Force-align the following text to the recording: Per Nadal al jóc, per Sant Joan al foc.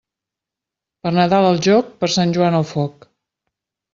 Per 1.07 1.11
Nadal 1.17 1.47
al 1.49 1.59
jóc, 1.67 1.93
per 2.03 2.11
Sant 2.15 2.35
Joan 2.37 2.59
al 2.61 2.65
foc. 2.73 3.09